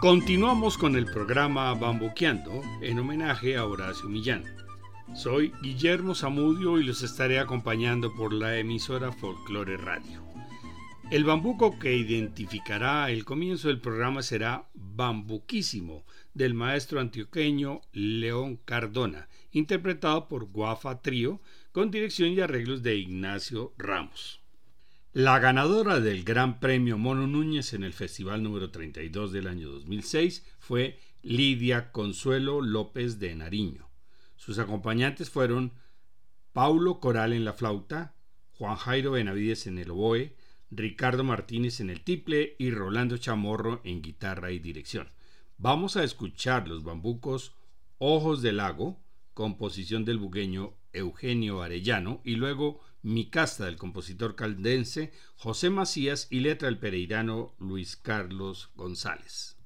Continuamos 0.00 0.78
con 0.78 0.96
el 0.96 1.04
programa 1.04 1.74
Bambuqueando 1.74 2.62
en 2.80 2.98
homenaje 2.98 3.56
a 3.56 3.66
Horacio 3.66 4.08
Millán. 4.08 4.42
Soy 5.14 5.52
Guillermo 5.62 6.14
Zamudio 6.14 6.78
y 6.78 6.84
los 6.84 7.02
estaré 7.02 7.38
acompañando 7.38 8.14
por 8.14 8.32
la 8.32 8.56
emisora 8.56 9.12
Folklore 9.12 9.76
Radio. 9.76 10.27
El 11.10 11.24
bambuco 11.24 11.78
que 11.78 11.96
identificará 11.96 13.10
el 13.10 13.24
comienzo 13.24 13.68
del 13.68 13.80
programa 13.80 14.22
será 14.22 14.68
Bambuquísimo 14.74 16.04
del 16.34 16.52
maestro 16.52 17.00
antioqueño 17.00 17.80
León 17.92 18.60
Cardona, 18.66 19.26
interpretado 19.50 20.28
por 20.28 20.50
Guafa 20.50 21.00
Trío 21.00 21.40
con 21.72 21.90
dirección 21.90 22.32
y 22.32 22.40
arreglos 22.40 22.82
de 22.82 22.96
Ignacio 22.96 23.72
Ramos. 23.78 24.42
La 25.14 25.38
ganadora 25.38 25.98
del 25.98 26.24
Gran 26.24 26.60
Premio 26.60 26.98
Mono 26.98 27.26
Núñez 27.26 27.72
en 27.72 27.84
el 27.84 27.94
Festival 27.94 28.42
número 28.42 28.70
32 28.70 29.32
del 29.32 29.46
año 29.46 29.70
2006 29.70 30.44
fue 30.58 31.00
Lidia 31.22 31.90
Consuelo 31.90 32.60
López 32.60 33.18
de 33.18 33.34
Nariño. 33.34 33.88
Sus 34.36 34.58
acompañantes 34.58 35.30
fueron 35.30 35.72
Paulo 36.52 37.00
Coral 37.00 37.32
en 37.32 37.46
la 37.46 37.54
flauta, 37.54 38.14
Juan 38.58 38.76
Jairo 38.76 39.12
Benavides 39.12 39.66
en 39.66 39.78
el 39.78 39.90
oboe, 39.90 40.36
Ricardo 40.70 41.24
Martínez 41.24 41.80
en 41.80 41.90
el 41.90 42.02
tiple 42.02 42.56
y 42.58 42.70
Rolando 42.70 43.16
Chamorro 43.16 43.80
en 43.84 44.02
guitarra 44.02 44.52
y 44.52 44.58
dirección. 44.58 45.08
Vamos 45.56 45.96
a 45.96 46.04
escuchar 46.04 46.68
los 46.68 46.84
bambucos 46.84 47.54
Ojos 47.98 48.42
del 48.42 48.58
Lago, 48.58 49.00
composición 49.34 50.04
del 50.04 50.18
bugueño 50.18 50.74
Eugenio 50.92 51.62
Arellano, 51.62 52.20
y 52.24 52.36
luego 52.36 52.80
Mi 53.02 53.28
Casta 53.28 53.64
del 53.64 53.76
compositor 53.76 54.36
caldense 54.36 55.12
José 55.36 55.70
Macías 55.70 56.28
y 56.30 56.40
letra 56.40 56.66
del 56.66 56.78
pereirano 56.78 57.54
Luis 57.58 57.96
Carlos 57.96 58.70
González. 58.76 59.56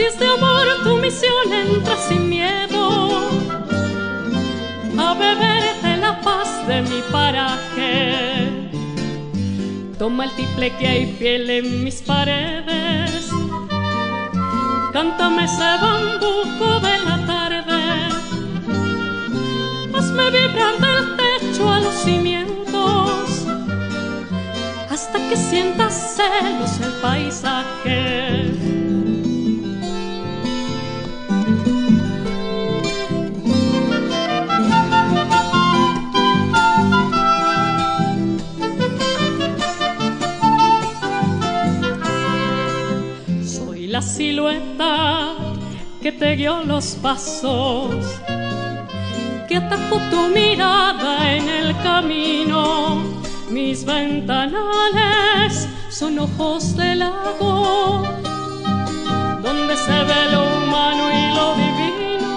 Si 0.00 0.06
es 0.06 0.18
de 0.18 0.26
amor 0.26 0.66
tu 0.82 0.96
misión, 0.96 1.52
entra 1.52 1.94
sin 1.94 2.30
miedo 2.30 3.20
a 4.98 5.12
beberte 5.12 5.98
la 5.98 6.18
paz 6.22 6.66
de 6.66 6.80
mi 6.80 7.02
paraje. 7.12 8.70
Toma 9.98 10.24
el 10.24 10.30
tiple 10.36 10.74
que 10.78 10.88
hay 10.88 11.06
piel 11.18 11.50
en 11.50 11.84
mis 11.84 12.00
paredes. 12.00 13.28
Cántame 14.94 15.44
ese 15.44 15.70
bambuco 15.82 16.80
de 16.80 16.98
la 17.04 17.26
tarde. 17.26 18.08
Hazme 19.94 20.30
vibrar 20.30 20.76
del 20.80 21.68
a 21.68 21.78
los 21.78 21.94
cimientos 21.96 23.44
hasta 24.90 25.18
que 25.28 25.36
sientas 25.36 26.16
celos 26.16 26.80
el 26.80 26.92
paisaje. 27.02 28.59
La 44.00 44.06
silueta 44.06 45.34
que 46.00 46.10
te 46.10 46.34
guió 46.34 46.62
los 46.64 46.94
pasos 47.02 47.94
que 49.46 49.56
atajó 49.56 49.96
tu 50.10 50.22
mirada 50.34 51.34
en 51.36 51.46
el 51.46 51.76
camino. 51.82 53.02
Mis 53.50 53.84
ventanales 53.84 55.68
son 55.90 56.18
ojos 56.18 56.78
de 56.78 56.96
lago, 56.96 58.02
donde 59.42 59.76
se 59.76 59.98
ve 60.08 60.22
lo 60.32 60.42
humano 60.56 61.04
y 61.20 61.24
lo 61.36 61.46
divino. 61.64 62.32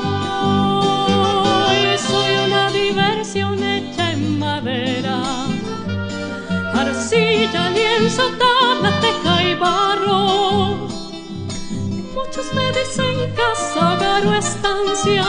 Soy 2.10 2.32
una 2.46 2.64
diversión 2.72 3.64
hecha 3.64 4.12
en 4.12 4.38
madera, 4.38 5.18
arcilla, 6.74 7.70
lienzo, 7.70 8.24
tabla, 8.42 9.00
teja 9.00 9.44
y 9.50 9.56
barro. 9.56 10.63
Muchos 12.36 12.52
me 12.56 12.72
dicen 12.72 13.32
casa, 13.36 14.40
estancia 14.40 15.24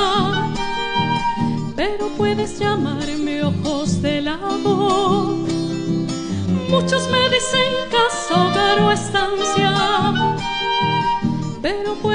pero 1.77 2.09
puedes 2.17 2.59
llamarme 2.59 3.45
ojos 3.45 4.01
de 4.01 4.23
lago. 4.23 5.45
Muchos 6.71 7.07
me 7.11 7.29
dicen 7.29 7.75
casa, 7.91 8.91
estancia, 8.91 10.15
pero 11.61 11.95
puedes 11.97 12.14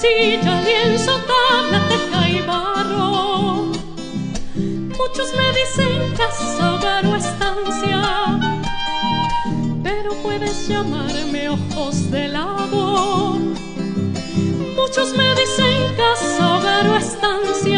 arcilla, 0.00 0.62
lienzo, 0.62 1.12
tabla, 1.26 1.86
teja 1.88 2.28
y 2.28 2.40
barro. 2.42 3.72
Muchos 4.98 5.34
me 5.36 5.52
dicen 5.52 6.14
casa, 6.16 6.74
hogar 6.74 7.06
o 7.06 7.16
estancia, 7.16 8.40
pero 9.82 10.14
puedes 10.22 10.68
llamarme 10.68 11.50
ojos 11.50 12.10
de 12.10 12.28
lago. 12.28 13.38
Muchos 14.76 15.12
me 15.16 15.34
dicen 15.34 15.94
casa, 15.96 16.56
hogar 16.56 16.88
o 16.88 16.96
estancia, 16.96 17.69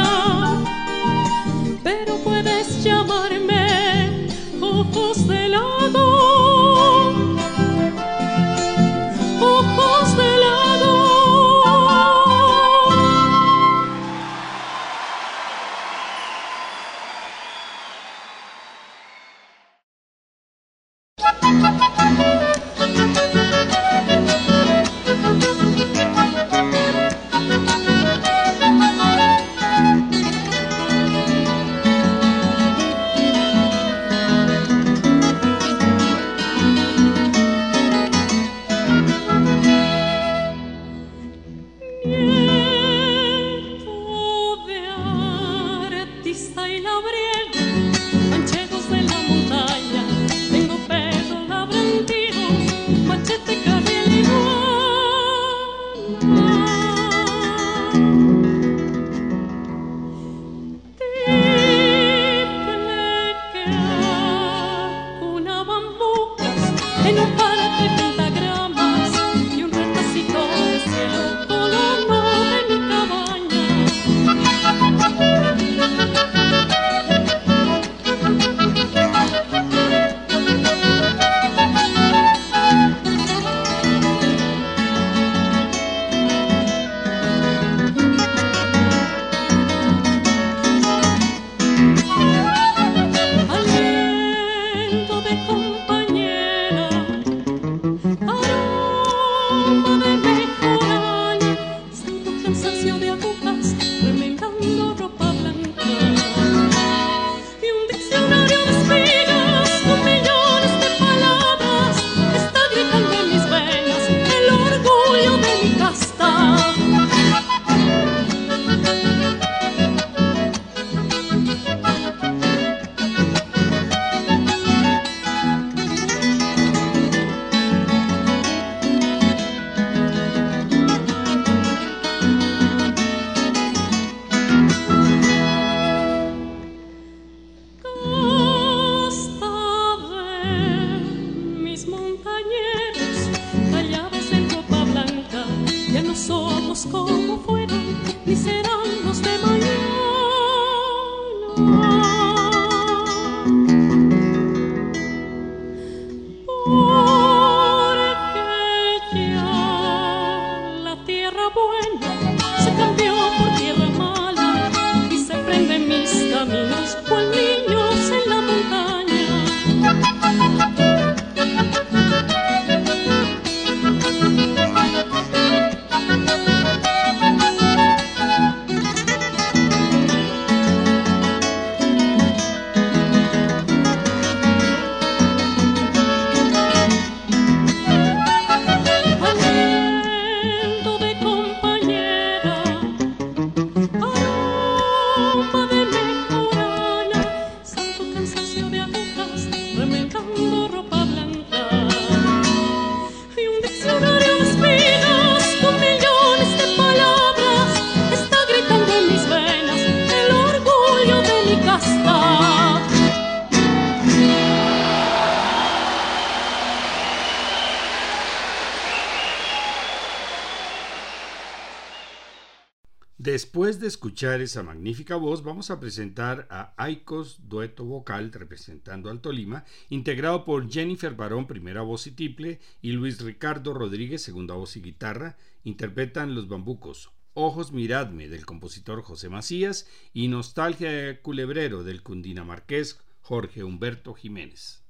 escuchar 224.22 224.40
esa 224.40 224.62
magnífica 224.62 225.16
voz, 225.16 225.42
vamos 225.42 225.72
a 225.72 225.80
presentar 225.80 226.46
a 226.48 226.74
Aikos 226.76 227.48
Dueto 227.48 227.84
Vocal 227.84 228.30
representando 228.30 229.10
al 229.10 229.20
Tolima, 229.20 229.64
integrado 229.88 230.44
por 230.44 230.70
Jennifer 230.70 231.12
Barón, 231.16 231.48
primera 231.48 231.82
voz 231.82 232.06
y 232.06 232.12
tiple, 232.12 232.60
y 232.80 232.92
Luis 232.92 233.20
Ricardo 233.20 233.74
Rodríguez, 233.74 234.22
segunda 234.22 234.54
voz 234.54 234.76
y 234.76 234.80
guitarra. 234.80 235.36
Interpretan 235.64 236.36
Los 236.36 236.46
Bambucos, 236.46 237.10
Ojos 237.34 237.72
Miradme 237.72 238.28
del 238.28 238.46
compositor 238.46 239.02
José 239.02 239.28
Macías 239.28 239.88
y 240.14 240.28
Nostalgia 240.28 240.92
de 240.92 241.20
Culebrero 241.20 241.82
del 241.82 242.04
cundinamarqués 242.04 243.00
Jorge 243.22 243.64
Humberto 243.64 244.14
Jiménez. 244.14 244.84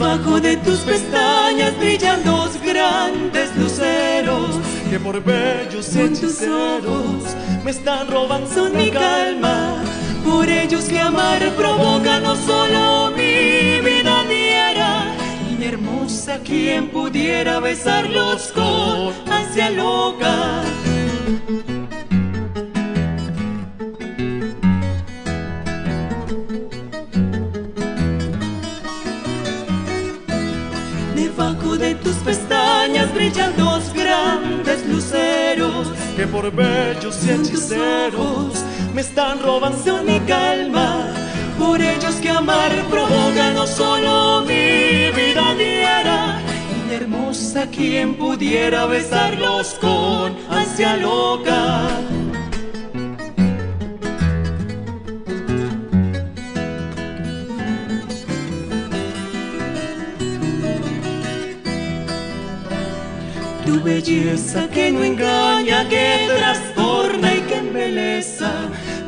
Debajo 0.00 0.40
de 0.40 0.56
tus 0.56 0.78
pestañas 0.78 1.76
brillan 1.76 2.24
dos 2.24 2.58
grandes 2.62 3.54
luceros 3.54 4.58
que 4.88 4.98
por 4.98 5.22
bellos 5.22 5.94
hechiceros 5.94 7.36
me 7.62 7.70
están 7.70 8.08
robando 8.08 8.70
mi 8.70 8.90
calma. 8.90 9.76
Por 10.24 10.48
ellos 10.48 10.84
que 10.84 10.98
amar 10.98 11.46
provoca 11.54 12.18
no 12.18 12.34
solo 12.34 13.10
mi 13.14 13.82
vida 13.82 14.24
diera. 14.26 15.04
Y 15.50 15.64
hermosa 15.64 16.38
quien 16.38 16.88
pudiera 16.88 17.60
besarlos 17.60 18.52
con 18.54 19.12
ansia 19.30 19.68
loca. 19.68 20.62
Brillan 33.20 33.54
dos 33.56 33.92
grandes 33.92 34.86
luceros 34.86 35.92
que 36.16 36.26
por 36.26 36.50
bellos 36.50 37.24
y 37.24 37.30
hechiceros 37.30 38.64
me 38.94 39.00
están 39.00 39.42
robando 39.42 40.02
mi 40.02 40.18
calma. 40.20 41.06
Por 41.58 41.80
ellos 41.80 42.14
que 42.16 42.30
amar 42.30 42.72
provoca 42.90 43.52
no 43.54 43.66
solo 43.66 44.42
mi 44.42 45.10
vida 45.12 45.54
diera, 45.56 46.40
y 46.88 46.94
hermosa 46.94 47.66
quien 47.66 48.14
pudiera 48.14 48.86
besarlos 48.86 49.74
con 49.80 50.34
ansia 50.50 50.96
loca. 50.96 52.09
Belleza 63.82 64.68
que 64.68 64.92
no 64.92 65.02
engaña, 65.02 65.88
que 65.88 66.28
trastorna 66.36 67.34
y 67.34 67.40
que 67.40 67.56
embeleza, 67.56 68.52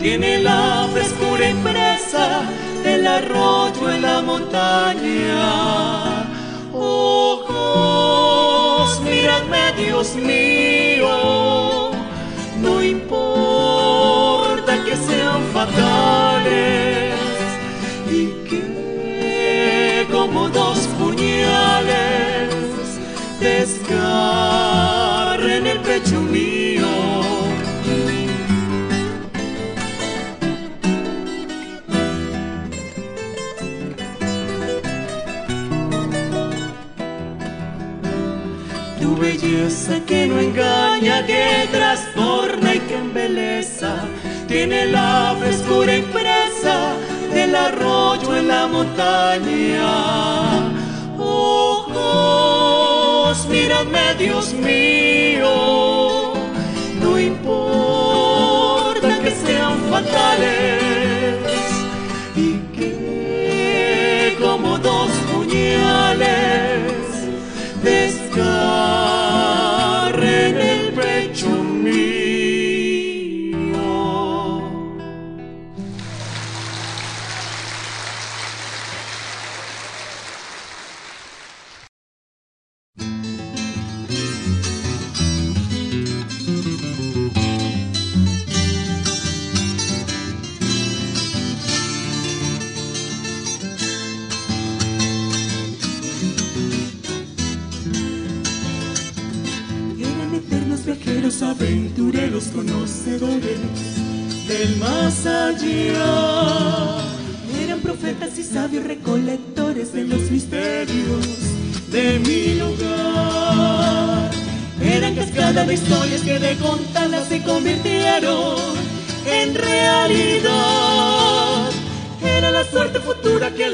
tiene 0.01 0.39
la 0.39 0.89
frescura 0.93 1.51
impresa 1.51 2.41
del 2.83 3.07
arroyo 3.07 3.91
en 3.91 4.03
la 4.03 4.21
montaña. 4.23 6.25
Ojos, 6.73 9.01
miradme, 9.03 9.73
Dios 9.77 10.17
mío, 10.17 11.93
no 12.61 12.83
importa 12.83 14.83
que 14.85 14.97
sean 14.97 15.45
fatales 15.53 17.15
y 18.11 18.27
que 18.49 20.09
como 20.11 20.49
dos 20.49 20.89
pecho 25.93 26.21
mío. 26.23 26.89
Tu 39.01 39.17
belleza 39.17 39.95
que 40.07 40.27
no 40.29 40.39
engaña, 40.39 41.27
que 41.27 41.69
trastorna 41.71 42.75
y 42.75 42.79
que 42.81 42.97
embeleza, 42.97 43.93
tiene 44.49 44.87
la 44.87 45.37
frescura 45.41 45.97
impresa 45.97 46.95
del 47.35 47.55
arroyo 47.55 48.37
en 48.37 48.49
la 48.49 48.67
montaña. 48.67 49.91
Ojos 51.19 51.93
míradme 53.49 54.15
Dios 54.19 54.53
mío, 54.55 55.82
fatales 60.33 60.82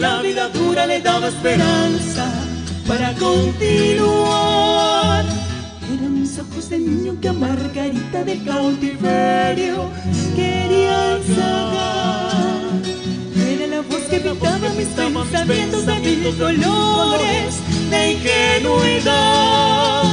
la 0.00 0.22
vida 0.22 0.48
dura 0.48 0.86
le 0.86 1.00
daba 1.00 1.28
esperanza 1.28 2.30
para 2.86 3.12
continuar. 3.14 3.64
Eran 5.92 6.20
mis 6.20 6.38
ojos 6.38 6.70
de 6.70 6.78
niño 6.78 7.16
que 7.20 7.28
a 7.28 7.32
Margarita 7.32 8.22
de 8.24 8.42
cautiverio 8.44 9.90
querían 10.36 11.22
sacar. 11.34 12.62
Era 13.36 13.66
la 13.66 13.80
voz 13.80 14.02
que 14.10 14.20
pintaba 14.20 14.68
mis 14.76 14.88
pensamientos 14.88 15.86
de 15.86 15.94
mil 16.00 16.36
colores 16.36 17.54
de 17.90 18.12
ingenuidad. 18.12 20.04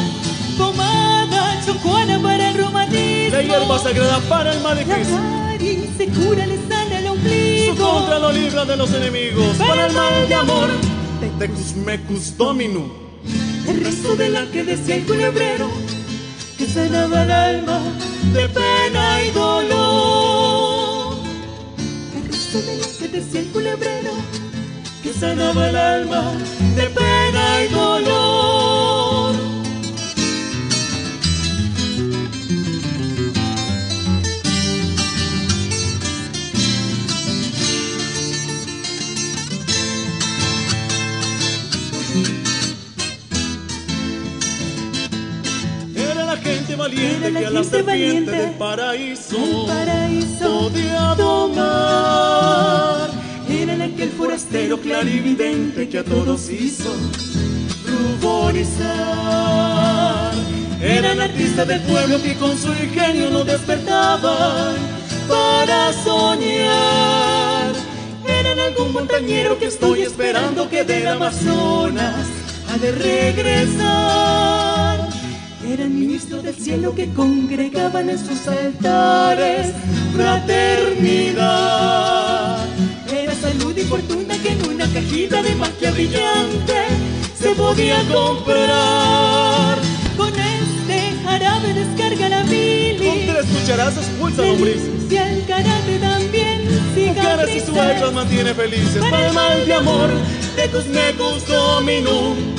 Pomada 0.58 1.62
chocuana 1.66 2.20
para 2.20 2.50
el 2.50 2.58
romanismo. 2.58 3.36
La 3.38 3.42
hierba 3.44 3.80
sagrada 3.80 4.20
para 4.30 4.54
el 4.54 4.64
La 4.64 4.74
nariz 4.74 5.90
se 5.98 6.08
cura, 6.08 6.46
le 6.46 6.56
contra 7.96 8.20
lo 8.20 8.32
libra 8.32 8.66
de 8.66 8.76
los 8.76 8.94
enemigos. 8.94 9.56
Para 9.58 9.88
el 9.88 9.94
mal 9.94 10.28
de 10.28 10.36
amor. 10.36 10.70
Tecus 11.40 11.76
mecus 11.76 12.38
dominum. 12.38 12.90
El 13.68 13.84
resto 13.84 14.16
de 14.16 14.30
la 14.30 14.46
que 14.52 14.64
decía 14.64 14.96
el 14.96 15.06
culebrero 15.06 15.70
que 16.58 16.68
sanaba 16.68 17.24
el 17.24 17.32
alma 17.32 17.80
de 18.34 18.50
pena 18.50 19.24
y 19.24 19.32
dolor. 19.32 21.18
El 22.18 22.24
resto 22.32 22.58
de 22.68 22.78
la 22.78 22.88
que 23.00 23.08
decía 23.08 23.40
el 23.42 23.48
culebrero 23.48 24.14
que 25.02 25.14
sanaba 25.14 25.70
el 25.70 25.76
alma 25.76 26.24
de 26.76 26.86
pena 27.00 27.64
y 27.64 27.74
dolor. 27.74 28.25
Valiente 46.96 46.98
Era 47.28 47.30
la 47.30 47.40
que 47.40 47.46
a 47.46 47.52
la 47.52 47.64
serpiente 47.64 48.32
del 48.32 48.50
paraíso, 48.52 49.38
El 49.38 49.66
paraíso 49.68 50.70
podía 50.70 51.16
domar. 51.16 53.10
Era 53.50 53.86
aquel 53.86 54.10
forastero 54.12 54.80
clarividente 54.80 55.90
que 55.90 55.98
a 56.00 56.04
todos 56.04 56.50
hizo 56.50 56.92
ruborizar. 57.86 58.86
Eran 60.82 61.22
artistas 61.22 61.68
del 61.68 61.82
pueblo 61.82 62.22
que 62.22 62.36
con 62.36 62.56
su 62.58 62.70
ingenio 62.70 63.30
nos 63.32 63.46
despertaban 63.46 64.76
para 65.28 65.92
soñar. 66.04 67.74
Eran 68.28 68.60
algún 68.60 68.94
montañero 68.94 69.58
que 69.58 69.66
estoy 69.66 70.04
esperando 70.04 70.70
que 70.70 70.84
del 70.84 71.08
Amazonas 71.08 72.28
ha 72.70 72.78
de 72.78 72.92
regresar. 72.92 74.95
Eran 75.68 76.00
ministros 76.00 76.44
del 76.44 76.56
cielo 76.56 76.94
que 76.96 77.10
congregaban 77.14 78.10
en 78.10 78.18
sus 78.20 78.48
altares 78.48 79.74
fraternidad. 80.16 82.66
Era 83.12 83.34
salud 83.36 83.76
y 83.76 83.82
fortuna 83.84 84.38
que 84.38 84.50
en 84.50 84.70
una 84.70 84.86
cajita 84.88 85.42
de 85.42 85.56
magia 85.56 85.92
brillante 85.92 86.76
se 87.38 87.50
podía 87.56 88.00
comprar. 88.12 89.78
Con 90.18 90.34
este 90.40 91.14
jarabe 91.24 91.74
descarga 91.74 92.30
la 92.30 92.42
Con 92.42 92.50
bilis. 92.50 93.28
tres 93.28 93.46
cucharazos 93.46 94.06
expulsa 94.08 94.42
lombrices. 94.44 95.12
Y 95.12 95.18
el 95.18 95.46
karate 95.46 95.98
también 96.00 96.66
Mujeres 96.96 97.56
y 97.56 97.60
suegros 97.60 97.66
cicatrices. 97.66 98.14
mantiene 98.14 98.54
felices. 98.54 99.04
Para 99.10 99.28
el 99.28 99.34
mal 99.34 99.66
de 99.66 99.74
amor, 99.74 100.10
de 100.56 100.68
tus 100.70 100.86
mecus 100.88 101.46
dominum. 101.48 102.55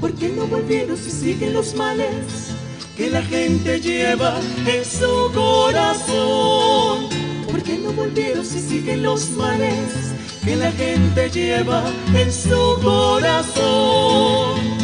¿Por 0.00 0.14
qué 0.14 0.30
no 0.30 0.46
volvieron 0.46 0.96
si 0.96 1.10
siguen 1.10 1.52
los 1.52 1.74
males 1.74 2.54
que 2.96 3.10
la 3.10 3.22
gente 3.22 3.80
lleva 3.80 4.40
en 4.66 4.82
su 4.82 5.30
corazón? 5.34 7.08
¿Por 7.46 7.62
qué 7.62 7.76
no 7.76 7.92
volvieron 7.92 8.44
si 8.44 8.60
siguen 8.60 9.02
los 9.02 9.30
males 9.32 10.14
que 10.42 10.56
la 10.56 10.72
gente 10.72 11.28
lleva 11.28 11.84
en 12.14 12.32
su 12.32 12.78
corazón? 12.82 14.79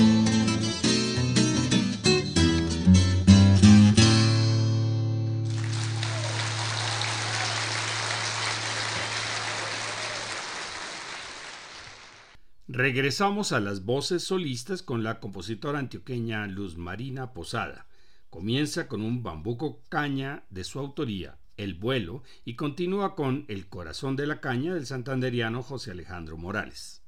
Regresamos 12.76 13.52
a 13.52 13.60
las 13.60 13.86
voces 13.86 14.22
solistas 14.22 14.82
con 14.82 15.02
la 15.02 15.18
compositora 15.18 15.78
antioqueña 15.78 16.46
Luz 16.46 16.76
Marina 16.76 17.32
Posada. 17.32 17.86
Comienza 18.28 18.86
con 18.86 19.00
un 19.00 19.22
bambuco 19.22 19.80
caña 19.88 20.44
de 20.50 20.62
su 20.62 20.78
autoría, 20.78 21.38
El 21.56 21.72
vuelo, 21.72 22.22
y 22.44 22.54
continúa 22.54 23.14
con 23.14 23.46
El 23.48 23.66
corazón 23.68 24.14
de 24.14 24.26
la 24.26 24.42
caña 24.42 24.74
del 24.74 24.84
santanderiano 24.84 25.62
José 25.62 25.92
Alejandro 25.92 26.36
Morales. 26.36 27.02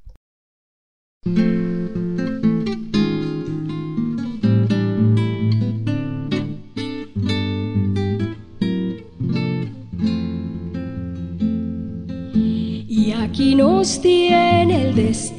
Y 12.89 13.13
aquí 13.13 13.55
nos 13.55 14.01
tiene 14.01 14.89
el 14.89 14.95
destino 14.95 15.38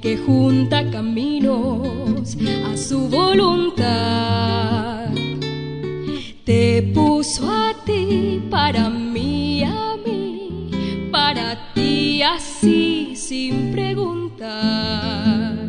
que 0.00 0.16
junta 0.16 0.90
caminos 0.90 2.36
a 2.66 2.76
su 2.76 3.08
voluntad. 3.08 3.90
Te 6.44 6.82
puso 6.94 7.50
a 7.50 7.74
ti 7.84 8.42
para 8.50 8.88
mí, 8.88 9.62
a 9.62 9.96
mí, 10.04 11.08
para 11.12 11.72
ti 11.74 12.22
así 12.22 13.14
sin 13.14 13.72
preguntar. 13.72 15.68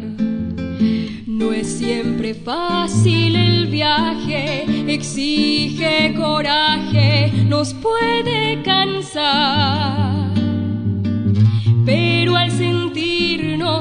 No 1.28 1.52
es 1.52 1.68
siempre 1.68 2.34
fácil 2.34 3.36
el 3.36 3.68
viaje, 3.68 4.66
exige 4.88 6.14
coraje, 6.16 7.32
nos 7.48 7.74
puede 7.74 8.62
cansar. 8.64 10.32
Pero 11.86 12.38
al 12.38 12.52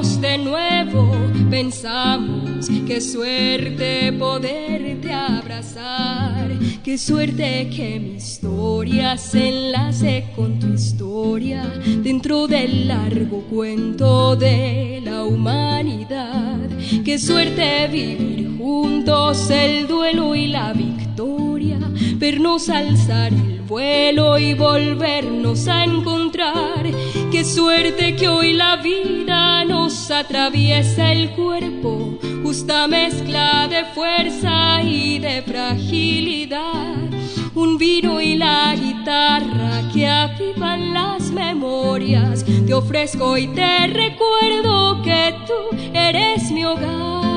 de 0.01 0.39
nuevo, 0.39 1.11
pensamos 1.51 2.67
qué 2.87 2.99
suerte 2.99 4.11
poderte 4.13 5.13
abrazar, 5.13 6.49
qué 6.83 6.97
suerte 6.97 7.69
que 7.69 7.99
mi 7.99 8.15
historia 8.15 9.15
se 9.15 9.49
enlace 9.49 10.25
con 10.35 10.57
tu 10.57 10.73
historia 10.73 11.71
dentro 12.03 12.47
del 12.47 12.87
largo 12.87 13.43
cuento 13.43 14.35
de 14.35 15.01
la 15.05 15.23
humanidad. 15.23 16.57
Qué 17.05 17.19
suerte 17.19 17.87
vivir 17.87 18.57
juntos 18.57 19.51
el 19.51 19.87
duelo 19.87 20.33
y 20.33 20.47
la 20.47 20.73
victoria, 20.73 21.50
vernos 22.21 22.69
alzar 22.69 23.33
el 23.33 23.61
vuelo 23.61 24.37
y 24.37 24.53
volvernos 24.53 25.67
a 25.67 25.83
encontrar. 25.83 26.85
Qué 27.31 27.43
suerte 27.43 28.15
que 28.15 28.27
hoy 28.27 28.53
la 28.53 28.75
vida 28.75 29.65
nos 29.65 30.11
atraviesa 30.11 31.11
el 31.11 31.31
cuerpo, 31.31 32.19
justa 32.43 32.87
mezcla 32.87 33.67
de 33.67 33.85
fuerza 33.95 34.83
y 34.83 35.17
de 35.17 35.41
fragilidad. 35.41 36.95
Un 37.55 37.79
vino 37.79 38.21
y 38.21 38.35
la 38.35 38.75
guitarra 38.75 39.81
que 39.91 40.07
avivan 40.07 40.93
las 40.93 41.31
memorias. 41.31 42.45
Te 42.67 42.73
ofrezco 42.75 43.35
y 43.35 43.47
te 43.47 43.87
recuerdo 43.87 45.01
que 45.01 45.33
tú 45.47 45.75
eres 45.91 46.51
mi 46.51 46.65
hogar. 46.65 47.30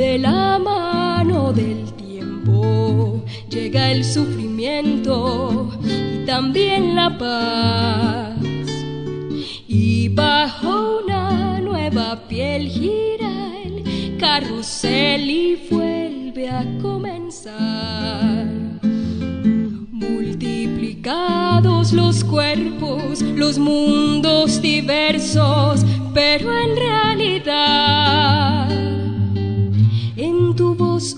De 0.00 0.18
la 0.18 0.58
mano 0.58 1.52
del 1.52 1.92
tiempo 1.92 3.22
llega 3.50 3.90
el 3.90 4.02
sufrimiento 4.02 5.68
y 5.84 6.24
también 6.24 6.94
la 6.94 7.18
paz. 7.18 8.38
Y 9.68 10.08
Bajo 10.08 11.02
una 11.04 11.60
nueva 11.60 12.18
piel 12.28 12.68
gira 12.68 13.52
el 13.62 14.16
carrusel 14.18 15.28
y 15.28 15.68
vuelve 15.70 16.48
a 16.48 16.64
comenzar. 16.80 18.46
Multiplicados 19.92 21.92
los 21.92 22.24
cuerpos, 22.24 23.20
los 23.20 23.58
mundos 23.58 24.62
diversos, 24.62 25.84
pero 26.14 26.50
en 26.58 26.74
realidad 26.74 28.30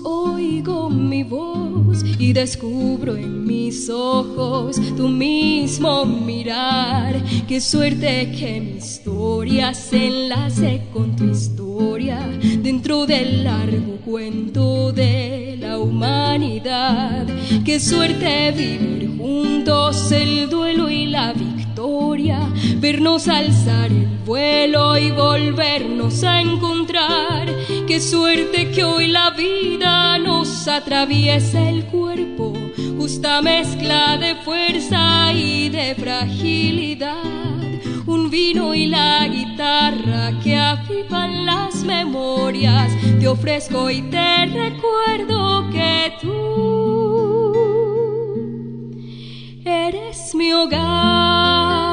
oigo 0.03 0.89
mi 0.89 1.23
voz 1.23 2.03
y 2.17 2.31
descubro 2.31 3.15
en 3.17 3.45
mis 3.45 3.89
ojos 3.89 4.77
tu 4.95 5.09
mismo 5.09 6.05
mirar. 6.05 7.21
Qué 7.47 7.59
suerte 7.59 8.31
que 8.31 8.61
mi 8.61 8.77
historia 8.77 9.73
se 9.73 10.07
enlace 10.07 10.81
con 10.93 11.15
tu 11.15 11.25
historia 11.25 12.19
dentro 12.61 13.05
del 13.05 13.43
largo 13.43 13.97
cuento 14.05 14.91
de 14.91 15.57
la 15.59 15.79
humanidad. 15.79 17.27
Qué 17.65 17.79
suerte 17.79 18.51
vivir 18.51 19.17
juntos 19.17 20.11
el 20.11 20.49
duelo 20.49 20.89
y 20.89 21.07
la 21.07 21.33
victoria, 21.33 22.39
vernos 22.77 23.27
alzar 23.27 23.91
el 23.91 24.07
vuelo 24.25 24.97
y 24.97 25.11
volvernos 25.11 26.23
a 26.23 26.41
encontrar. 26.41 27.49
Qué 27.87 27.99
suerte 27.99 28.71
que 28.71 28.83
hoy 28.85 29.07
la 29.07 29.31
vida 29.31 30.17
nos 30.17 30.67
atraviesa 30.69 31.69
el 31.69 31.83
cuerpo, 31.85 32.53
justa 32.97 33.41
mezcla 33.41 34.17
de 34.17 34.35
fuerza 34.35 35.33
y 35.33 35.67
de 35.67 35.93
fragilidad. 35.95 37.23
Un 38.05 38.29
vino 38.29 38.73
y 38.73 38.85
la 38.87 39.27
guitarra 39.27 40.31
que 40.41 40.55
avivan 40.57 41.45
las 41.45 41.83
memorias. 41.83 42.91
Te 43.19 43.27
ofrezco 43.27 43.89
y 43.89 44.01
te 44.03 44.45
recuerdo 44.45 45.69
que 45.69 46.13
tú 46.21 47.53
eres 49.65 50.33
mi 50.33 50.53
hogar. 50.53 51.92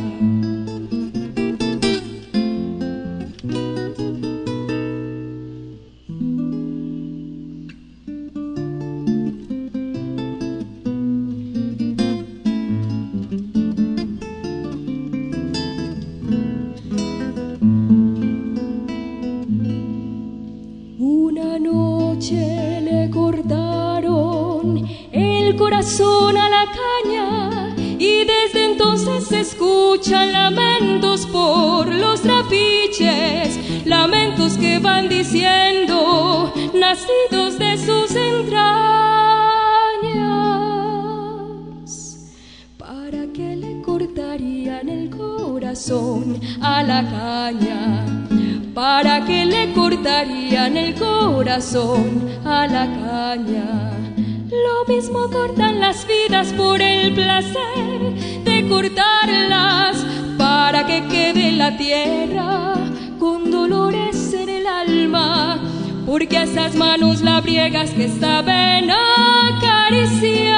porque 66.21 66.43
esas 66.43 66.75
manos 66.75 67.21
labriegas 67.21 67.89
que 67.89 68.07
saben 68.07 68.91
acariciar 68.91 70.51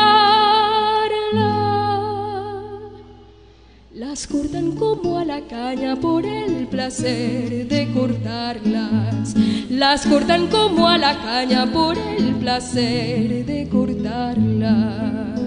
Las 3.93 4.28
cortan 4.28 4.73
como 4.73 5.19
a 5.19 5.23
la 5.23 5.39
caña 5.47 5.95
por 5.95 6.26
el 6.26 6.67
placer 6.67 7.65
de 7.69 7.89
cortarlas. 7.93 9.36
Las 9.69 10.06
cortan 10.06 10.47
como 10.47 10.89
a 10.89 10.97
la 10.97 11.17
caña 11.19 11.65
por 11.71 11.97
el 11.97 12.36
placer 12.36 13.45
de 13.45 13.69
cortarlas. 13.69 15.43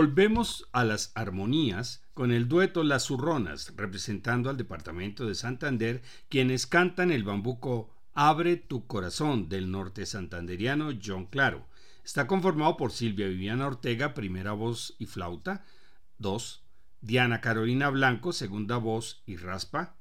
Volvemos 0.00 0.66
a 0.72 0.82
las 0.82 1.12
armonías 1.14 2.02
con 2.14 2.32
el 2.32 2.48
dueto 2.48 2.84
Las 2.84 3.08
Zurronas, 3.08 3.74
representando 3.76 4.48
al 4.48 4.56
departamento 4.56 5.26
de 5.26 5.34
Santander, 5.34 6.00
quienes 6.30 6.66
cantan 6.66 7.10
el 7.10 7.22
bambuco 7.22 7.94
Abre 8.14 8.56
tu 8.56 8.86
corazón 8.86 9.50
del 9.50 9.70
norte 9.70 10.06
santanderiano 10.06 10.88
John 11.04 11.26
Claro. 11.26 11.66
Está 12.02 12.26
conformado 12.26 12.78
por 12.78 12.92
Silvia 12.92 13.28
Viviana 13.28 13.66
Ortega, 13.66 14.14
primera 14.14 14.52
voz 14.52 14.96
y 14.98 15.04
flauta, 15.04 15.66
2. 16.16 16.64
Diana 17.02 17.42
Carolina 17.42 17.90
Blanco, 17.90 18.32
segunda 18.32 18.78
voz 18.78 19.22
y 19.26 19.36
raspa, 19.36 19.96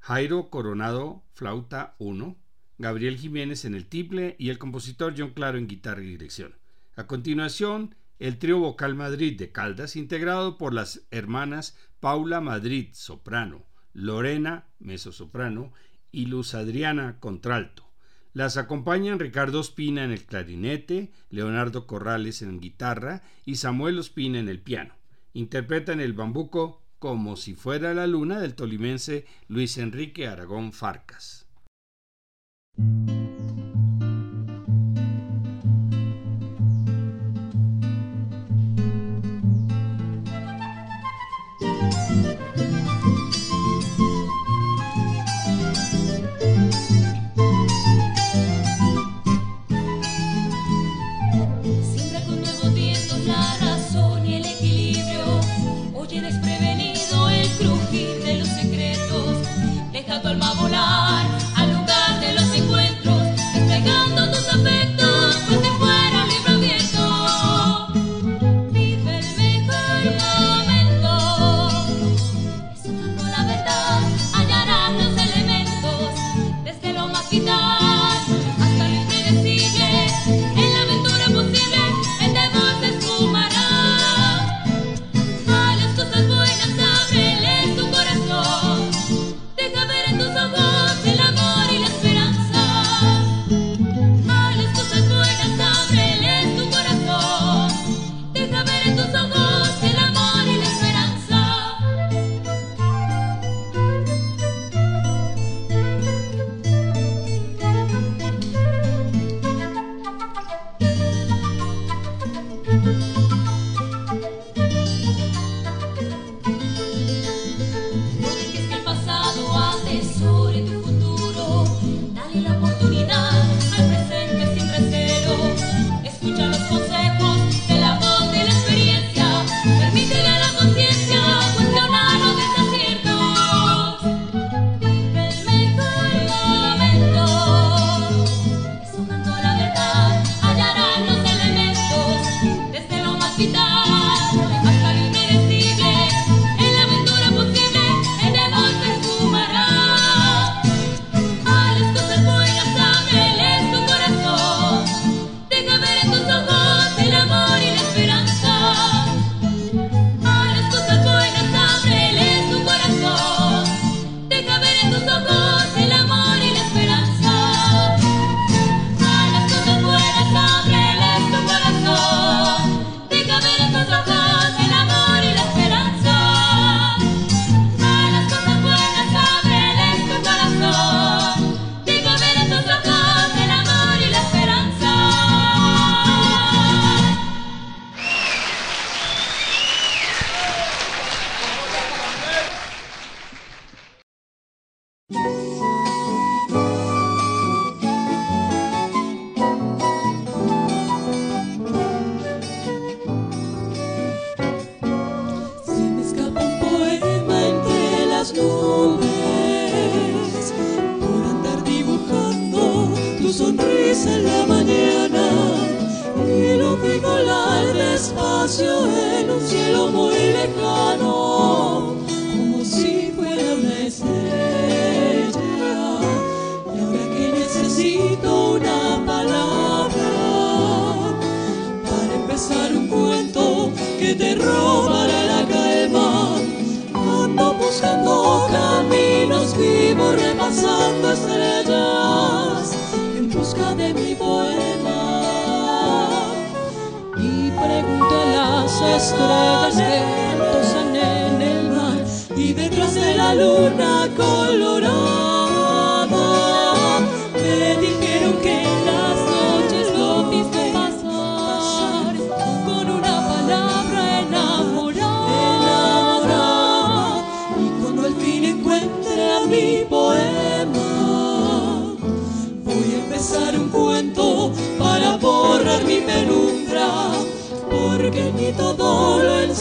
Jairo 0.00 0.50
Coronado, 0.50 1.24
flauta 1.32 1.94
1, 1.96 2.36
Gabriel 2.76 3.16
Jiménez 3.16 3.64
en 3.64 3.76
el 3.76 3.86
tiple 3.86 4.36
y 4.38 4.50
el 4.50 4.58
compositor 4.58 5.14
John 5.16 5.30
Claro 5.30 5.56
en 5.56 5.68
guitarra 5.68 6.02
y 6.02 6.08
dirección. 6.08 6.54
A 6.96 7.06
continuación, 7.06 7.94
el 8.22 8.38
trío 8.38 8.60
vocal 8.60 8.94
Madrid 8.94 9.36
de 9.36 9.50
Caldas, 9.50 9.96
integrado 9.96 10.56
por 10.56 10.72
las 10.72 11.08
hermanas 11.10 11.76
Paula 11.98 12.40
Madrid, 12.40 12.90
soprano, 12.92 13.66
Lorena, 13.94 14.68
mezzosoprano, 14.78 15.72
y 16.12 16.26
Luz 16.26 16.54
Adriana, 16.54 17.18
contralto. 17.18 17.90
Las 18.32 18.56
acompañan 18.56 19.18
Ricardo 19.18 19.58
Ospina 19.58 20.04
en 20.04 20.12
el 20.12 20.24
clarinete, 20.24 21.10
Leonardo 21.30 21.88
Corrales 21.88 22.42
en 22.42 22.60
guitarra 22.60 23.24
y 23.44 23.56
Samuel 23.56 23.98
Ospina 23.98 24.38
en 24.38 24.48
el 24.48 24.60
piano. 24.60 24.94
Interpretan 25.32 26.00
el 26.00 26.12
bambuco 26.12 26.80
como 27.00 27.34
si 27.34 27.56
fuera 27.56 27.92
la 27.92 28.06
luna 28.06 28.38
del 28.38 28.54
tolimense 28.54 29.26
Luis 29.48 29.78
Enrique 29.78 30.28
Aragón 30.28 30.72
Farcas. 30.72 31.48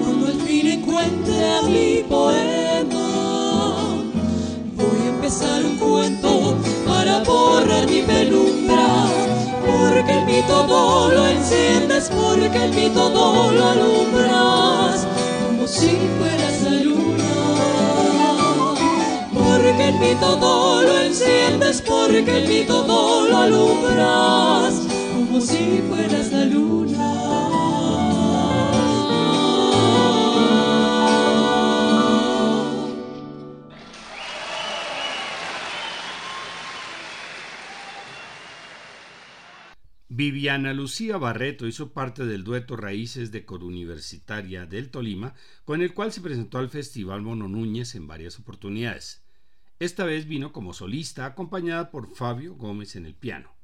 Cuando 0.00 0.26
al 0.26 0.40
fin 0.46 0.66
encuentre 0.76 1.36
a 1.58 1.62
mi 1.62 2.02
poema, 2.14 3.08
voy 4.74 5.00
a 5.04 5.08
empezar 5.08 5.64
un 5.64 5.76
cuento 5.76 6.56
para 6.84 7.22
borrar 7.22 7.86
mi 7.86 8.02
penumbra. 8.02 8.86
Porque 9.64 10.12
el 10.18 10.24
mito 10.26 10.66
no 10.66 11.08
lo 11.10 11.26
enciendes, 11.28 12.10
porque 12.10 12.64
el 12.64 12.72
mito 12.74 13.08
no 13.10 13.52
lo 13.52 13.68
alumbras 13.68 15.06
si 15.72 15.96
fueras 16.18 16.62
la 16.62 16.76
luna. 16.86 17.32
Porque 19.32 19.88
en 19.88 20.00
mí 20.00 20.14
todo 20.20 20.82
lo 20.82 20.98
enciendes, 21.00 21.80
porque 21.80 22.38
en 22.38 22.48
mí 22.48 22.64
todo 22.66 23.26
lo 23.28 23.36
alumbras, 23.38 24.74
como 25.14 25.40
si 25.40 25.82
fueras 25.88 26.30
la 26.30 26.44
luna. 26.44 26.81
Viviana 40.14 40.74
Lucía 40.74 41.16
Barreto 41.16 41.66
hizo 41.66 41.94
parte 41.94 42.26
del 42.26 42.44
dueto 42.44 42.76
Raíces 42.76 43.32
de 43.32 43.46
Coruniversitaria 43.46 44.66
del 44.66 44.90
Tolima, 44.90 45.32
con 45.64 45.80
el 45.80 45.94
cual 45.94 46.12
se 46.12 46.20
presentó 46.20 46.58
al 46.58 46.68
Festival 46.68 47.22
Mono 47.22 47.48
Núñez 47.48 47.94
en 47.94 48.06
varias 48.06 48.38
oportunidades. 48.38 49.24
Esta 49.78 50.04
vez 50.04 50.28
vino 50.28 50.52
como 50.52 50.74
solista, 50.74 51.24
acompañada 51.24 51.90
por 51.90 52.14
Fabio 52.14 52.56
Gómez 52.56 52.94
en 52.94 53.06
el 53.06 53.14
piano. 53.14 53.54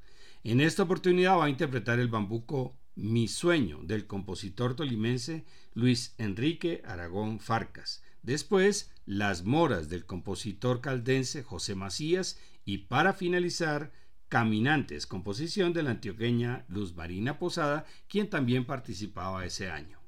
En 0.43 0.63
esta 0.63 0.85
oportunidad 0.85 1.37
va 1.37 1.45
a 1.45 1.51
interpretar 1.51 2.01
el 2.01 2.09
bambuco 2.09 2.79
Mi 2.95 3.29
Sueño 3.29 3.81
del 3.83 4.07
compositor 4.07 4.75
tolimense 4.75 5.45
Luis 5.75 6.15
Enrique 6.17 6.81
Aragón 6.87 7.41
Farcas. 7.41 8.03
Después, 8.23 8.91
Las 9.05 9.45
Moras 9.45 9.91
del 9.91 10.07
compositor 10.07 10.81
caldense 10.81 11.43
José 11.43 11.75
Macías 11.75 12.39
y 12.65 12.79
para 12.79 13.13
finalizar, 13.13 13.93
Caminantes, 14.29 15.07
composición 15.07 15.73
de 15.73 15.83
la 15.83 15.91
antioqueña 15.93 16.65
Luz 16.69 16.95
Marina 16.95 17.39
Posada, 17.39 17.87
quien 18.09 18.29
también 18.29 18.67
participaba 18.67 19.47
ese 19.47 19.71
año. 19.71 19.99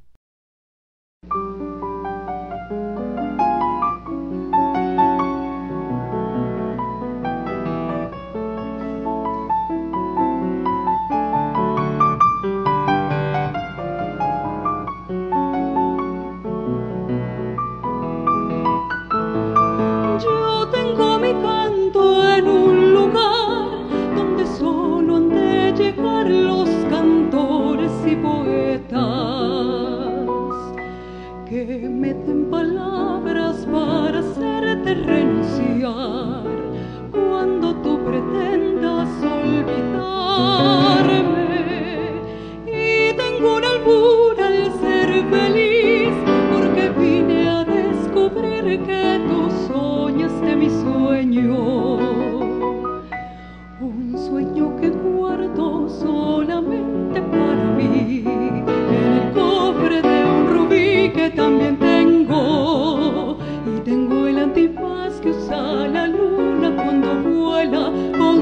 en 32.31 32.51
palabras. 32.51 33.10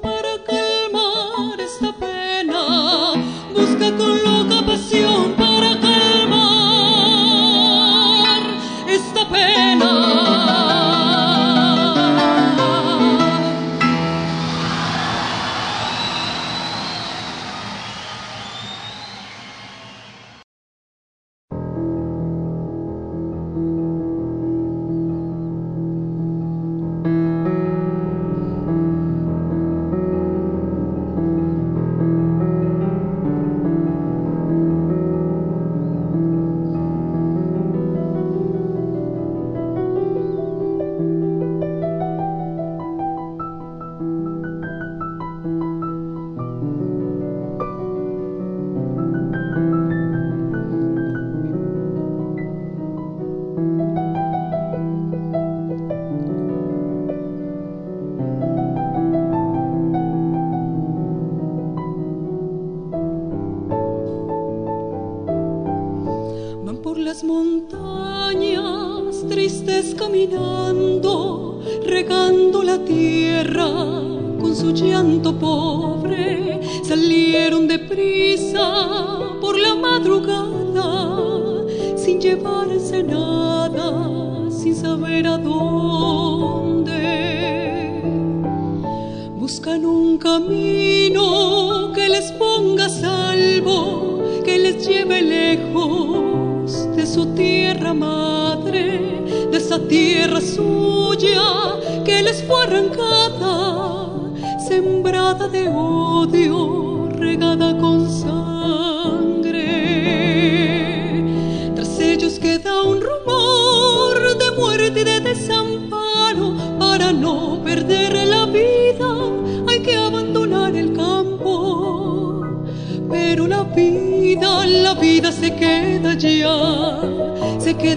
para 0.00 0.38
calmar 0.44 1.60
esta 1.60 1.92
pena. 1.92 3.14
Busca 3.52 3.90
con 3.96 4.22
los 4.22 4.41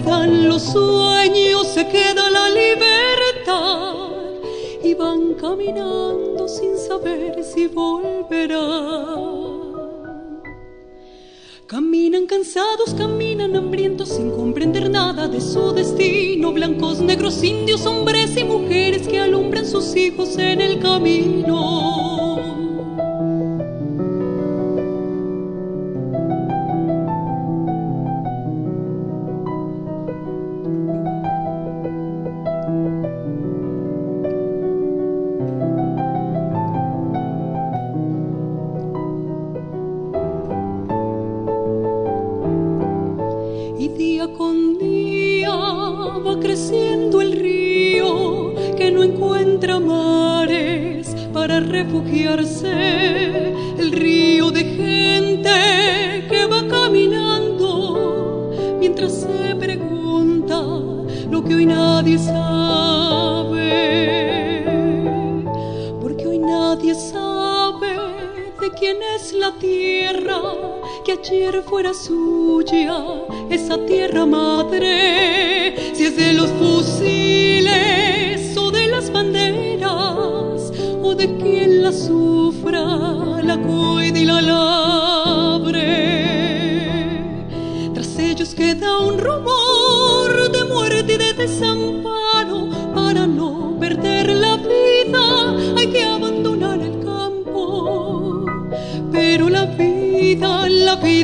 los 0.06 0.62
sueños, 0.62 1.66
se 1.74 1.88
queda 1.88 2.30
la 2.30 2.48
libertad 2.48 3.94
y 4.82 4.94
van 4.94 5.34
caminando 5.34 6.48
sin 6.48 6.76
saber 6.78 7.42
si 7.42 7.66
volverán. 7.66 9.36
Caminan 11.66 12.26
cansados, 12.26 12.94
caminan 12.94 13.56
hambrientos 13.56 14.10
sin 14.10 14.30
comprender 14.30 14.88
nada 14.88 15.26
de 15.26 15.40
su 15.40 15.72
destino. 15.72 16.52
Blancos, 16.52 17.00
negros, 17.00 17.42
indios, 17.42 17.84
hombres 17.86 18.36
y 18.36 18.44
mujeres 18.44 19.08
que 19.08 19.18
alumbran 19.18 19.66
sus 19.66 19.96
hijos 19.96 20.38
en 20.38 20.60
el 20.60 20.78
camino. 20.78 22.15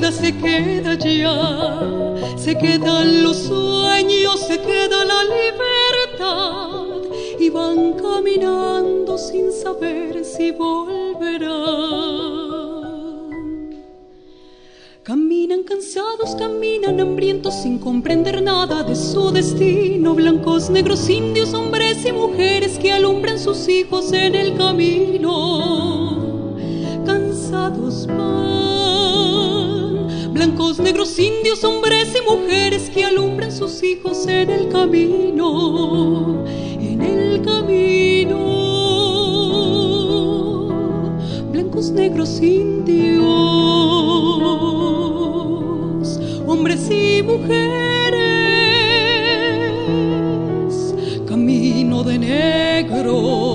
Se 0.01 0.32
queda 0.32 0.95
ya, 0.95 2.36
se 2.36 2.57
quedan 2.57 3.22
los 3.22 3.36
sueños, 3.36 4.40
se 4.40 4.59
queda 4.59 5.05
la 5.05 5.22
libertad 5.24 7.03
y 7.38 7.51
van 7.51 7.93
caminando 7.93 9.18
sin 9.18 9.53
saber 9.53 10.24
si 10.24 10.51
volverán. 10.53 11.53
Caminan 15.03 15.62
cansados, 15.64 16.36
caminan 16.36 16.99
hambrientos 16.99 17.55
sin 17.62 17.78
comprender 17.78 18.40
nada 18.43 18.82
de 18.82 18.97
su 18.97 19.30
destino. 19.30 20.14
Blancos, 20.14 20.70
negros, 20.70 21.09
indios, 21.11 21.53
hombres 21.53 22.07
y 22.07 22.12
mujeres 22.12 22.78
que 22.78 22.93
alumbran 22.93 23.38
sus 23.38 23.68
hijos 23.68 24.11
en 24.12 24.34
el 24.36 24.57
camino. 24.57 25.36
Cansados 27.05 28.07
van. 28.07 28.72
Negros, 30.79 31.18
indios, 31.18 31.64
hombres 31.64 32.14
y 32.16 32.23
mujeres 32.29 32.91
que 32.91 33.05
alumbran 33.05 33.53
sus 33.53 33.83
hijos 33.83 34.27
en 34.27 34.51
el 34.51 34.68
camino 34.68 36.43
el 37.03 37.43
camino, 37.43 38.39
blancos, 41.51 41.91
negros, 41.91 42.41
indios, 42.41 43.23
hombres 46.47 46.91
y 46.91 47.23
mujeres, 47.23 48.23
camino 51.27 52.03
de 52.05 52.18
negros, 52.18 53.51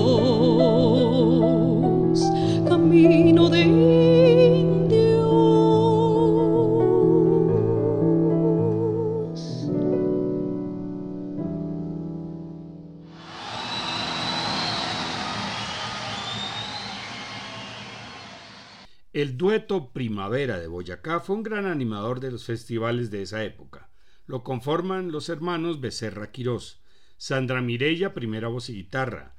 Primavera 19.66 20.58
de 20.58 20.66
Boyacá 20.68 21.20
fue 21.20 21.36
un 21.36 21.42
gran 21.42 21.66
animador 21.66 22.20
de 22.20 22.30
los 22.30 22.44
festivales 22.44 23.10
de 23.10 23.22
esa 23.22 23.44
época. 23.44 23.90
Lo 24.26 24.44
conforman 24.44 25.10
los 25.10 25.28
hermanos 25.28 25.80
Becerra 25.80 26.30
Quirós, 26.30 26.80
Sandra 27.16 27.60
Mirella, 27.60 28.14
primera 28.14 28.48
voz 28.48 28.68
y 28.70 28.74
guitarra, 28.74 29.34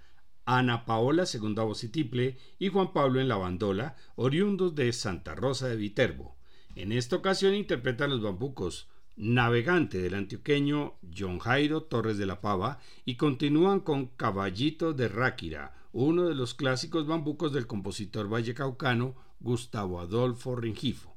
Ana 0.46 0.86
Paola, 0.86 1.26
segunda 1.26 1.64
voz 1.64 1.84
y 1.84 1.90
tiple, 1.90 2.38
y 2.58 2.70
Juan 2.70 2.92
Pablo 2.92 3.22
en 3.22 3.28
la 3.28 3.38
bandola, 3.38 3.96
oriundos 4.16 4.76
de 4.76 4.92
Santa 4.92 5.36
Rosa 5.36 5.68
de 5.68 5.76
Viterbo. 5.76 6.38
En 6.76 6.92
esta 6.92 7.16
ocasión 7.16 7.54
interpretan 7.54 8.10
los 8.10 8.22
bambucos 8.22 8.90
Navegante 9.16 10.00
del 10.00 10.16
antioqueño 10.16 10.96
John 11.16 11.40
Jairo 11.40 11.84
Torres 11.84 12.18
de 12.18 12.26
la 12.26 12.42
Pava 12.42 12.80
y 13.06 13.16
continúan 13.16 13.82
con 13.82 14.08
Caballito 14.08 14.94
de 14.94 15.08
Ráquira, 15.08 15.76
uno 15.92 16.28
de 16.28 16.36
los 16.36 16.54
clásicos 16.54 17.06
bambucos 17.06 17.52
del 17.52 17.68
compositor 17.68 18.30
vallecaucano 18.30 19.16
Gustavo 19.40 20.00
Adolfo 20.00 20.56
Rengifo. 20.56 21.16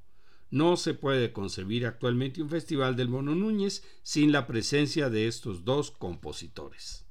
No 0.51 0.77
se 0.77 0.95
puede 0.95 1.33
concebir 1.33 1.87
actualmente 1.87 2.43
un 2.43 2.51
festival 2.51 2.95
del 2.95 3.09
Mono 3.09 3.35
Núñez 3.35 3.83
sin 4.03 4.33
la 4.33 4.47
presencia 4.47 5.09
de 5.09 5.27
estos 5.27 5.65
dos 5.65 5.91
compositores. 5.91 7.07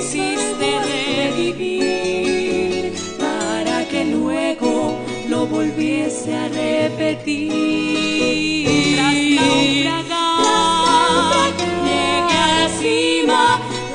Hiciste 0.00 0.68
revivir 0.96 2.92
para 3.18 3.86
que 3.86 4.06
luego 4.06 4.98
lo 5.28 5.46
volviese 5.46 6.34
a 6.34 6.48
repetir. 6.48 7.50
Tras 8.96 9.14
naufragar, 10.08 11.52
llegué 11.84 12.38
a 12.38 12.46
la 12.60 12.68
cima 12.80 13.44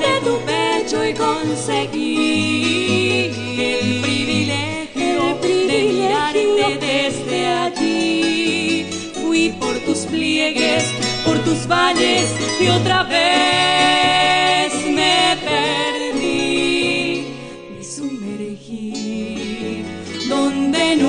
de 0.02 0.12
tu 0.24 0.34
pecho 0.46 0.98
y 1.04 1.12
conseguí 1.14 2.14
el 3.58 4.00
privilegio, 4.00 5.18
de 5.42 5.78
mirarte 5.92 6.78
desde 6.86 7.38
allí. 7.46 8.86
Fui 9.22 9.48
por 9.58 9.76
tus 9.80 10.06
pliegues, 10.06 10.84
por 11.24 11.36
tus 11.40 11.66
valles 11.66 12.32
y 12.60 12.68
otra 12.68 13.02
vez 13.02 14.35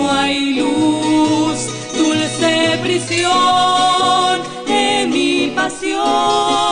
no 0.08 0.14
hay 0.14 0.54
luz, 0.54 1.68
dulce 1.98 2.80
prisión 2.82 4.42
de 4.66 5.08
mi 5.12 5.52
pasión. 5.54 6.67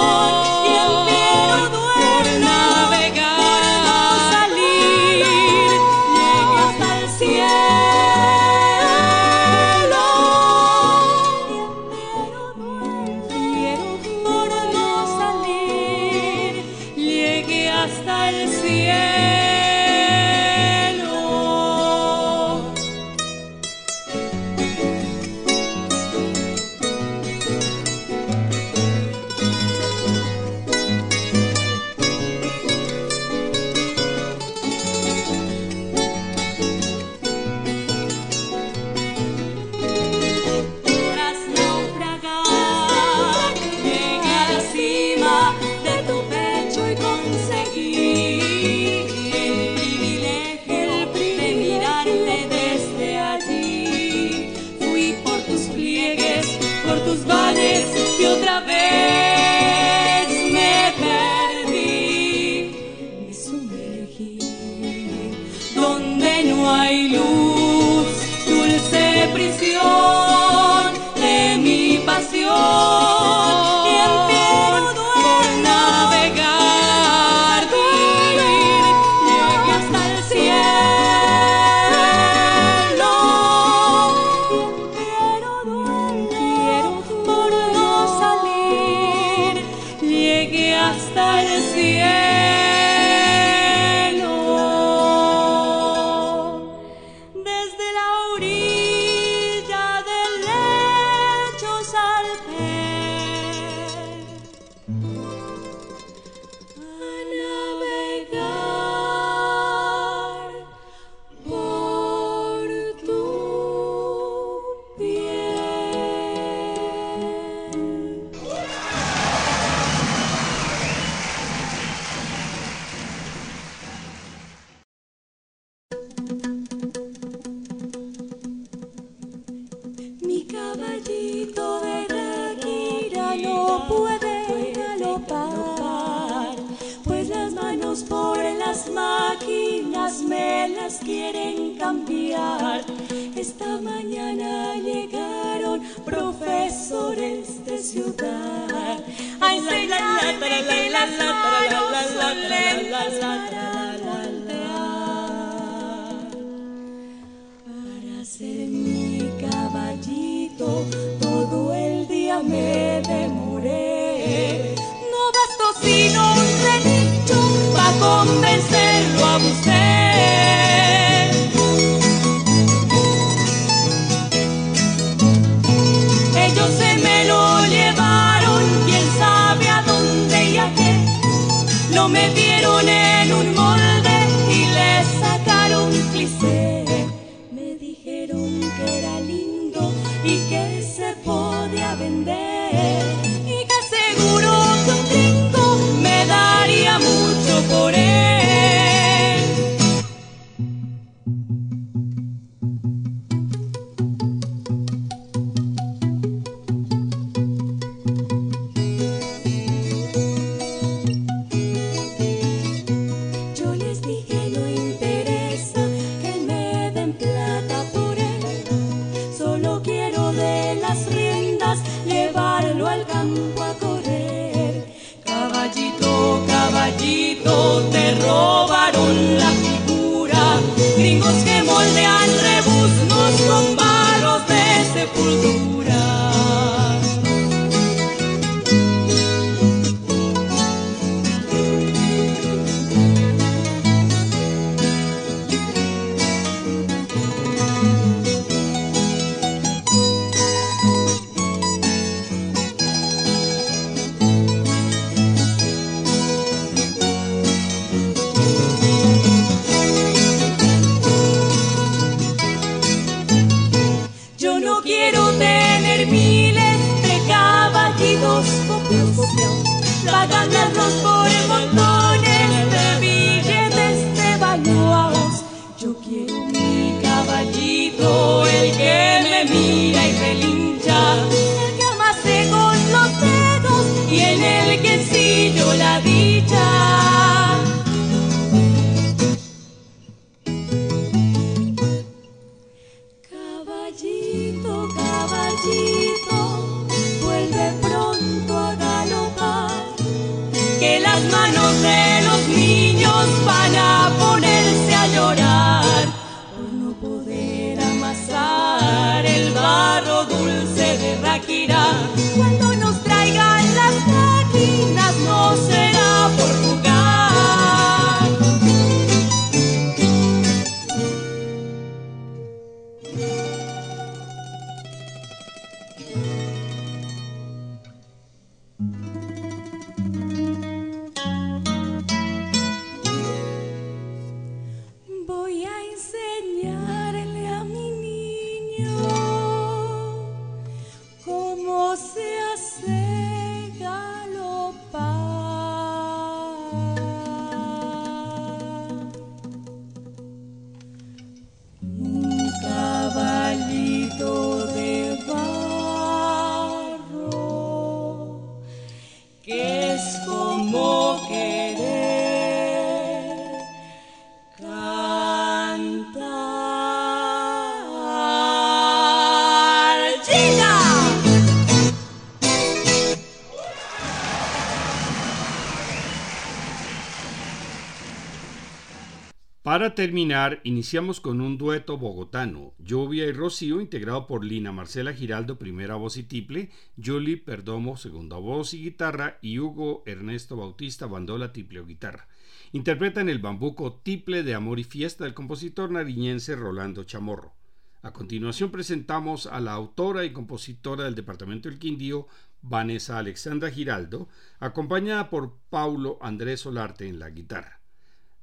Para 379.85 379.93
terminar, 379.93 380.61
iniciamos 380.63 381.21
con 381.21 381.41
un 381.41 381.59
dueto 381.59 381.99
bogotano, 381.99 382.73
Lluvia 382.79 383.25
y 383.25 383.31
Rocío, 383.31 383.79
integrado 383.79 384.25
por 384.25 384.43
Lina 384.43 384.71
Marcela 384.71 385.13
Giraldo, 385.13 385.59
primera 385.59 385.93
voz 385.93 386.17
y 386.17 386.23
tiple, 386.23 386.71
Julie 386.97 387.37
Perdomo, 387.37 387.95
segunda 387.95 388.37
voz 388.37 388.73
y 388.73 388.81
guitarra, 388.81 389.37
y 389.43 389.59
Hugo 389.59 390.01
Ernesto 390.07 390.55
Bautista, 390.55 391.05
bandola, 391.05 391.53
tiple 391.53 391.81
o 391.81 391.85
guitarra. 391.85 392.27
Interpretan 392.71 393.29
el 393.29 393.37
bambuco 393.37 393.93
tiple 394.01 394.41
de 394.41 394.55
Amor 394.55 394.79
y 394.79 394.85
Fiesta 394.85 395.23
del 395.23 395.35
compositor 395.35 395.91
nariñense 395.91 396.55
Rolando 396.55 397.03
Chamorro. 397.03 397.53
A 398.01 398.11
continuación 398.11 398.71
presentamos 398.71 399.45
a 399.45 399.59
la 399.59 399.73
autora 399.73 400.25
y 400.25 400.33
compositora 400.33 401.03
del 401.03 401.13
Departamento 401.13 401.69
del 401.69 401.77
Quindío, 401.77 402.27
Vanessa 402.63 403.19
Alexandra 403.19 403.69
Giraldo, 403.69 404.29
acompañada 404.57 405.29
por 405.29 405.59
Paulo 405.69 406.17
Andrés 406.21 406.61
Solarte 406.61 407.07
en 407.07 407.19
la 407.19 407.29
guitarra. 407.29 407.84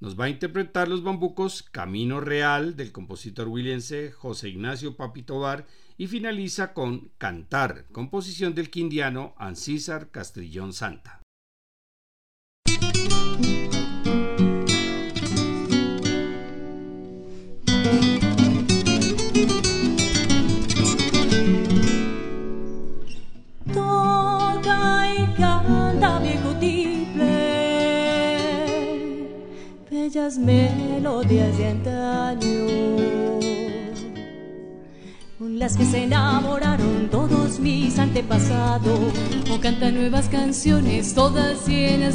Nos 0.02 0.18
va 0.18 0.24
a 0.24 0.30
interpretar 0.30 0.88
los 0.88 1.04
bambucos 1.04 1.62
Camino 1.62 2.18
Real 2.20 2.74
del 2.74 2.90
compositor 2.90 3.46
williamse 3.46 4.10
José 4.10 4.48
Ignacio 4.48 4.96
Papitobar 4.96 5.64
y 5.96 6.08
finaliza 6.08 6.74
con 6.74 7.12
Cantar, 7.18 7.84
composición 7.92 8.56
del 8.56 8.68
quindiano 8.68 9.32
Ancísar 9.38 10.10
Castrillón 10.10 10.72
Santa. 10.72 11.21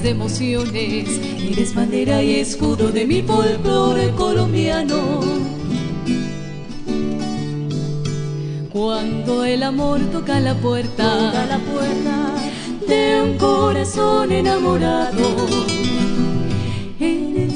De 0.08 0.12
emociones. 0.12 1.20
Eres 1.52 1.76
bandera 1.76 2.24
y 2.24 2.36
escudo 2.36 2.92
de 2.92 3.06
mi 3.06 3.22
folclore 3.22 4.12
colombiano. 4.12 5.20
Cuando 8.72 9.44
el 9.44 9.64
amor 9.64 10.00
toca 10.12 10.40
la 10.40 10.56
puerta, 10.56 11.04
toca 11.04 11.46
la 11.46 11.60
puerta 11.60 12.36
de 12.88 13.22
un 13.22 13.38
corazón 13.38 14.32
enamorado 14.32 15.48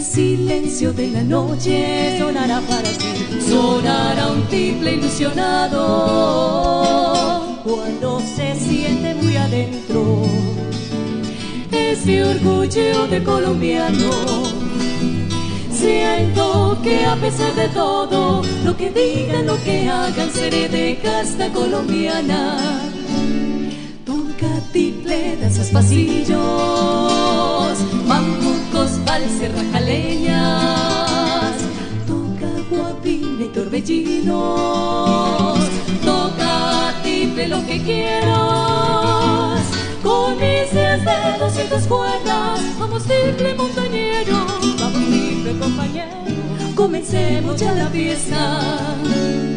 silencio 0.02 0.92
de 0.94 1.10
la 1.10 1.24
noche 1.24 2.18
sonará 2.20 2.60
para 2.62 2.90
ti, 2.90 3.40
sonará 3.48 4.28
un 4.32 4.46
triple 4.48 4.96
ilusionado 4.96 5.80
cuando 7.64 8.20
se 8.20 8.56
siente 8.56 9.16
muy 9.16 9.38
adentro 9.38 10.51
ese 12.02 12.24
orgullo 12.24 13.08
de 13.08 13.24
colombiano. 13.24 14.10
Siento 15.72 16.78
que 16.84 17.06
a 17.06 17.16
pesar 17.16 17.54
de 17.54 17.68
todo, 17.70 18.42
lo 18.66 18.76
que 18.76 18.90
digan, 18.90 19.46
lo 19.46 19.56
que 19.64 19.88
hagan, 19.88 20.30
seré 20.32 20.68
de 20.68 21.00
casta 21.02 21.48
colombiana. 21.50 22.58
Toca 24.06 24.50
triple, 24.72 25.38
danzas 25.38 25.70
pasillos, 25.70 26.42
valses, 29.06 29.56
rajaleñas, 29.56 31.56
toca 32.08 32.50
guapina 32.70 33.46
y 33.46 33.50
torbellinos, 33.50 35.60
toca 36.04 36.96
tiple 37.04 37.48
lo 37.48 37.64
que 37.68 37.80
quieras, 37.84 39.61
con 40.04 40.34
mis 40.38 40.72
diez 40.72 41.04
dedos 41.06 41.54
y 41.58 41.70
tus 41.70 41.88
cuerdas, 41.88 42.60
vamos 42.80 43.04
triple 43.04 43.54
montañero, 43.56 44.46
vamos 44.80 45.06
triple 45.10 45.60
compañero, 45.60 46.18
comencemos 46.76 47.60
ya 47.60 47.74
la 47.74 47.88
fiesta. 47.88 49.51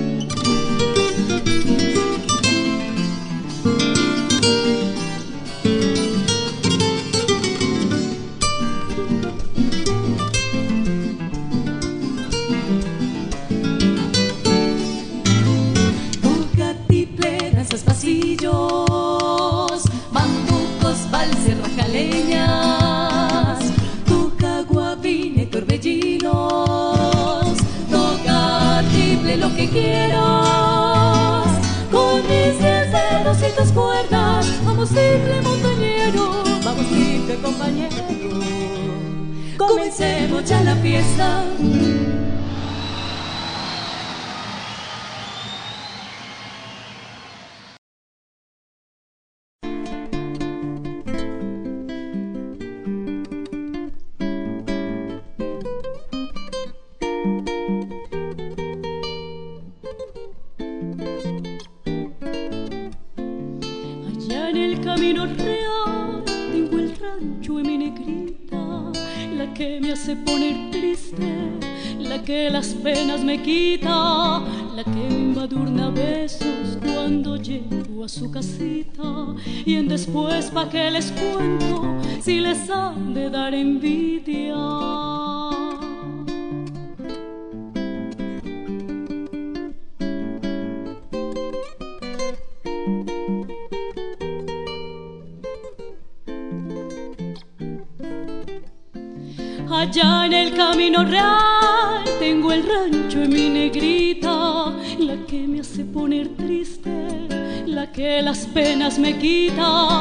Fiesta. 40.85 41.64
¿Pa' 80.65 80.71
que 80.71 80.91
les 80.91 81.13
cuento 81.13 81.97
si 82.21 82.41
les 82.41 82.71
han 82.71 83.13
de 83.13 83.29
dar 83.29 83.55
envidia? 83.55 84.55
Allá 99.71 100.27
en 100.27 100.33
el 100.33 100.55
camino 100.55 101.05
real 101.05 102.05
tengo 102.19 102.53
el 102.53 102.63
rancho 102.63 103.23
en 103.23 103.31
mi 103.31 103.49
negrita, 103.51 104.73
la 104.99 105.17
que 105.27 105.47
me 105.47 105.61
hace 105.61 105.85
poner 105.85 106.29
triste, 106.37 106.91
la 107.67 107.93
que 107.93 108.23
las 108.23 108.47
penas 108.47 108.99
me 108.99 109.19
quita, 109.19 109.94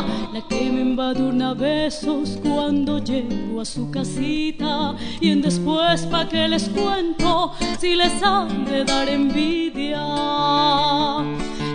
su 3.66 3.90
casita. 3.92 4.96
Y 5.20 5.32
en 5.32 5.42
después, 5.42 6.06
¿pa' 6.08 6.28
que 6.28 6.48
les 6.48 6.70
cuento 6.70 7.54
si 7.80 7.96
les 7.96 8.22
han 8.24 8.66
de 8.66 8.84
dar 8.84 9.10
envidia? 9.10 10.06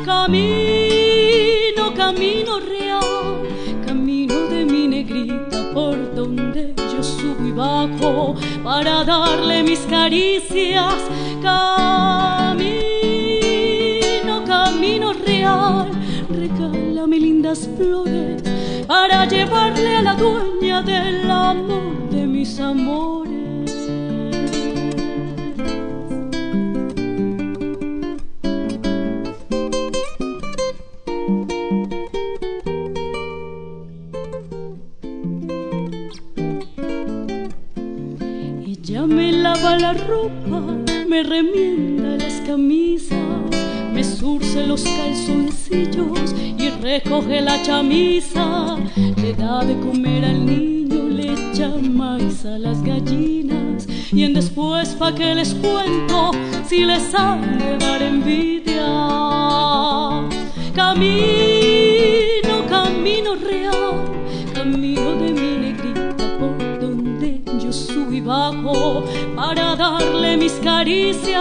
Camino, 0.05 1.95
camino 1.97 2.61
real, 2.61 3.43
camino 3.87 4.35
de 4.49 4.65
mi 4.65 4.89
negrita 4.89 5.71
por 5.73 6.15
donde 6.15 6.75
subo 7.03 7.47
y 7.47 7.53
bajo 7.53 8.35
para 8.63 9.05
darle 9.05 9.63
mis 9.63 9.81
caricias. 9.81 10.97
Camino, 11.43 12.75
camino 14.45 15.13
real, 15.13 15.91
regálame 16.29 17.21
lindas 17.21 17.69
flores 17.77 18.43
para 18.87 19.27
llevarle 19.27 19.97
a 19.97 20.03
la 20.03 20.15
del 20.83 21.31
amor 21.31 22.09
de 22.11 22.27
mis 22.27 22.61
amores. 22.61 23.39
la 39.77 39.93
ropa, 39.93 40.61
me 41.09 41.23
remienda 41.23 42.17
las 42.17 42.41
camisas, 42.47 43.19
me 43.93 44.03
surce 44.03 44.67
los 44.67 44.83
calzoncillos 44.83 46.35
y 46.59 46.71
recoge 46.71 47.41
la 47.41 47.63
chamisa. 47.63 48.58
Que 55.15 55.35
les 55.35 55.55
cuento 55.55 56.33
si 56.67 56.85
les 56.85 57.15
han 57.15 57.59
de 57.59 57.79
dar 57.79 58.03
envidia. 58.03 58.87
Camino, 60.75 62.67
camino 62.69 63.35
real, 63.37 64.05
camino 64.55 65.17
de 65.17 65.33
mi 65.33 65.57
negrita 65.65 66.27
por 66.39 66.81
donde 66.81 67.41
yo 67.59 67.73
subí 67.73 68.21
bajo 68.21 69.03
para 69.35 69.75
darle 69.77 70.37
mis 70.37 70.53
caricias. 70.55 71.39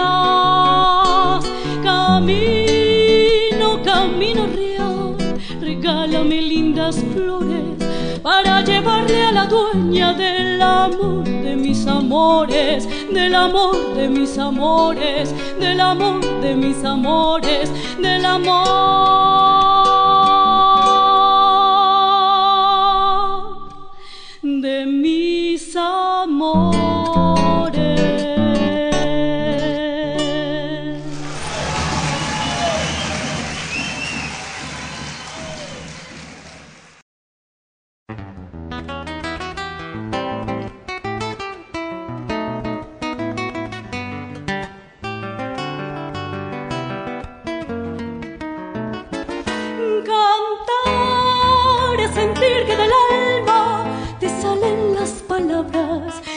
Camino, 1.82 3.82
camino 3.84 4.46
real, 4.46 5.16
regálame 5.60 6.40
lindas 6.40 7.04
flores 7.12 7.76
para 8.22 8.62
llevarle 8.62 9.26
a 9.26 9.32
la 9.32 9.46
dueña 9.46 10.14
del 10.58 10.66
amor 10.66 11.24
de 11.24 11.54
mis 11.54 11.86
amores, 11.86 12.88
del 13.14 13.32
amor 13.32 13.94
de 13.94 14.08
mis 14.08 14.36
amores, 14.38 15.32
del 15.60 15.80
amor 15.80 16.20
de 16.40 16.56
mis 16.56 16.84
amores, 16.84 17.70
del 18.02 18.26
amor 18.26 19.47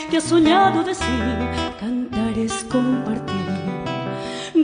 que 0.10 0.18
has 0.18 0.24
soñado 0.24 0.84
decir. 0.84 1.24
Cantar 1.80 2.38
es 2.38 2.64
compartir 2.66 3.52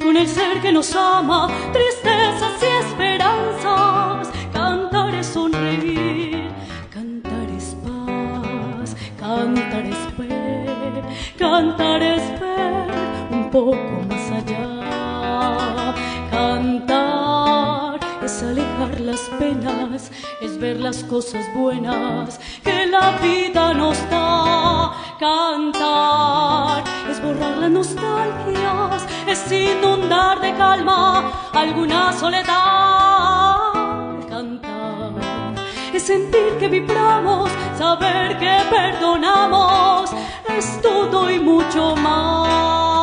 con 0.02 0.16
el 0.16 0.28
ser 0.28 0.62
que 0.62 0.72
nos 0.72 0.96
ama, 0.96 1.50
tristezas 1.74 2.62
y 2.62 2.86
esperanzas. 2.86 4.30
Cantar 4.54 5.14
es 5.16 5.28
sonreír, 5.28 6.50
cantar 6.94 7.50
es 7.58 7.76
paz, 7.86 8.96
cantar 9.20 9.86
es 9.86 10.18
ver, 10.18 11.04
cantar 11.38 12.02
es 12.04 12.40
ver 12.40 12.90
un 13.32 13.50
poco 13.50 13.78
más 14.10 14.32
allá. 14.32 15.94
Cantar 16.32 18.00
es 18.24 18.44
alejar 18.44 19.00
las 19.02 19.22
penas, 19.40 20.12
es 20.42 20.58
ver 20.60 20.80
las 20.80 21.04
cosas 21.04 21.46
buenas 21.56 22.40
que 22.64 22.77
la 23.00 23.12
vida 23.22 23.74
nos 23.74 23.98
da. 24.10 24.92
Cantar 25.20 26.84
es 27.10 27.22
borrar 27.22 27.58
las 27.58 27.72
nostalgias, 27.72 29.08
es 29.28 29.52
inundar 29.52 30.40
de 30.42 30.56
calma 30.56 31.32
alguna 31.54 32.14
soledad. 32.14 33.58
Cantar 34.30 35.12
es 35.94 36.04
sentir 36.04 36.58
que 36.60 36.68
vibramos, 36.68 37.50
saber 37.78 38.38
que 38.38 38.56
perdonamos, 38.70 40.12
es 40.58 40.82
todo 40.82 41.30
y 41.32 41.40
mucho 41.40 41.96
más. 41.96 42.97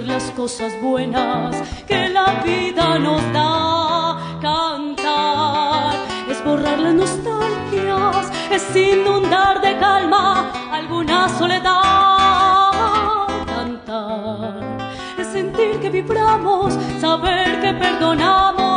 Ver 0.00 0.08
las 0.08 0.30
cosas 0.32 0.72
buenas 0.80 1.56
que 1.86 2.08
la 2.08 2.42
vida 2.44 2.98
nos 2.98 3.20
da. 3.32 4.38
Cantar 4.40 5.94
es 6.30 6.42
borrar 6.44 6.78
las 6.78 6.94
nostalgias, 6.94 8.30
es 8.50 8.76
inundar 8.76 9.60
de 9.60 9.76
calma 9.78 10.50
alguna 10.72 11.28
soledad. 11.38 12.70
Cantar 13.46 14.88
es 15.18 15.26
sentir 15.26 15.78
que 15.80 15.90
vibramos, 15.90 16.74
saber 17.00 17.60
que 17.60 17.74
perdonamos, 17.74 18.69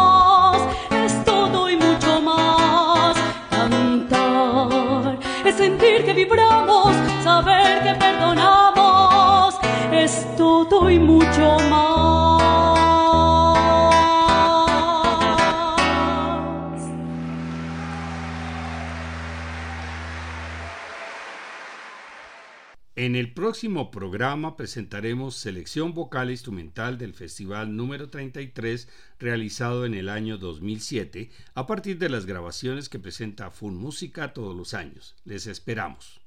En 23.03 23.17
el 23.17 23.33
próximo 23.33 23.91
programa 23.91 24.55
presentaremos 24.55 25.35
selección 25.35 25.93
vocal 25.93 26.29
e 26.29 26.31
instrumental 26.31 26.97
del 26.97 27.13
Festival 27.13 27.75
número 27.75 28.09
33 28.09 28.87
realizado 29.19 29.85
en 29.85 29.93
el 29.93 30.07
año 30.07 30.37
2007 30.37 31.29
a 31.53 31.67
partir 31.67 31.97
de 31.97 32.07
las 32.07 32.25
grabaciones 32.25 32.87
que 32.87 32.99
presenta 32.99 33.51
Fun 33.51 33.75
Música 33.75 34.31
todos 34.31 34.55
los 34.55 34.73
años. 34.73 35.15
Les 35.25 35.47
esperamos. 35.47 36.21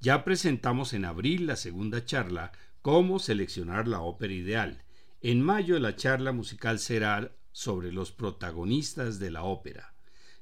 Ya 0.00 0.22
presentamos 0.22 0.92
en 0.92 1.04
abril 1.04 1.48
la 1.48 1.56
segunda 1.56 2.04
charla 2.04 2.52
Cómo 2.84 3.18
seleccionar 3.18 3.88
la 3.88 4.02
ópera 4.02 4.34
ideal. 4.34 4.84
En 5.22 5.40
mayo 5.40 5.78
la 5.78 5.96
charla 5.96 6.32
musical 6.32 6.78
será 6.78 7.32
sobre 7.50 7.90
los 7.90 8.12
protagonistas 8.12 9.18
de 9.18 9.30
la 9.30 9.42
ópera. 9.42 9.94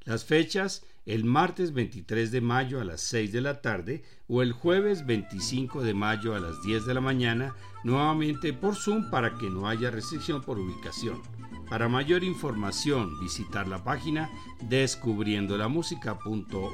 Las 0.02 0.24
fechas 0.24 0.84
el 1.06 1.22
martes 1.22 1.72
23 1.72 2.32
de 2.32 2.40
mayo 2.40 2.80
a 2.80 2.84
las 2.84 3.00
6 3.02 3.30
de 3.30 3.42
la 3.42 3.60
tarde 3.60 4.02
o 4.26 4.42
el 4.42 4.50
jueves 4.50 5.06
25 5.06 5.82
de 5.82 5.94
mayo 5.94 6.34
a 6.34 6.40
las 6.40 6.60
10 6.64 6.84
de 6.84 6.94
la 6.94 7.00
mañana, 7.00 7.54
nuevamente 7.84 8.52
por 8.52 8.74
Zoom 8.74 9.08
para 9.08 9.38
que 9.38 9.48
no 9.48 9.68
haya 9.68 9.92
restricción 9.92 10.42
por 10.42 10.58
ubicación. 10.58 11.22
Para 11.70 11.88
mayor 11.88 12.24
información, 12.24 13.20
visitar 13.20 13.68
la 13.68 13.84
página 13.84 14.28
descubriendolamusica.co. 14.62 16.72